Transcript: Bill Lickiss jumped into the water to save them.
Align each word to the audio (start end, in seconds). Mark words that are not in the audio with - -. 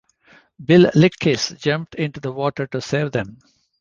Bill 0.65 0.89
Lickiss 0.95 1.49
jumped 1.61 1.93
into 1.93 2.19
the 2.19 2.31
water 2.31 2.65
to 2.65 2.81
save 2.81 3.11
them. 3.11 3.37